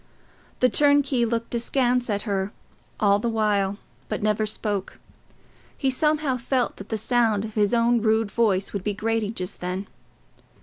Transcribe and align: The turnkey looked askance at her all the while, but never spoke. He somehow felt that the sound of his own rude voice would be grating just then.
The 0.61 0.67
turnkey 0.69 1.25
looked 1.25 1.53
askance 1.53 2.09
at 2.09 2.23
her 2.23 2.51
all 2.99 3.19
the 3.19 3.29
while, 3.29 3.77
but 4.09 4.23
never 4.23 4.47
spoke. 4.47 4.99
He 5.77 5.91
somehow 5.91 6.37
felt 6.37 6.77
that 6.77 6.89
the 6.89 6.97
sound 6.97 7.45
of 7.45 7.53
his 7.53 7.71
own 7.71 8.01
rude 8.01 8.31
voice 8.31 8.73
would 8.73 8.83
be 8.83 8.95
grating 8.95 9.35
just 9.35 9.59
then. 9.59 9.85